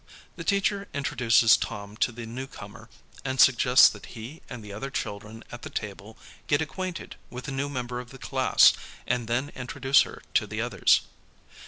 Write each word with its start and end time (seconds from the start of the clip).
The 0.35 0.43
teacher 0.43 0.87
introduces 0.95 1.55
Tom 1.55 1.95
to 1.97 2.11
the 2.11 2.25
newcomer 2.25 2.89
and 3.23 3.39
suggests 3.39 3.87
that 3.89 4.07
he 4.17 4.41
and 4.49 4.63
the 4.65 4.73
other 4.73 4.89
children 4.89 5.43
at 5.51 5.61
the 5.61 5.69
table 5.69 6.17
get 6.47 6.59
acquainted 6.59 7.17
with 7.29 7.45
the 7.45 7.51
new 7.51 7.69
member 7.69 7.99
of 7.99 8.09
the 8.09 8.17
class 8.17 8.73
and 9.05 9.27
then 9.27 9.49
introduce 9.53 10.01
her 10.01 10.23
to 10.33 10.47
the 10.47 10.59
others. 10.59 11.01